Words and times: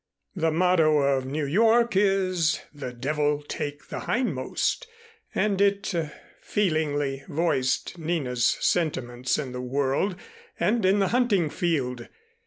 The 0.35 0.49
motto 0.49 0.97
of 0.97 1.27
New 1.27 1.45
York 1.45 1.95
is 1.95 2.59
"The 2.73 2.91
Devil 2.91 3.43
Take 3.47 3.89
the 3.89 3.99
Hindmost," 3.99 4.87
and 5.35 5.61
it 5.61 5.93
feelingly 6.41 7.23
voiced 7.27 7.99
Nina's 7.99 8.57
sentiments 8.59 9.37
in 9.37 9.51
the 9.51 9.61
world 9.61 10.15
and 10.59 10.83
in 10.85 10.97
the 10.97 11.09
hunting 11.09 11.51
field. 11.51 12.07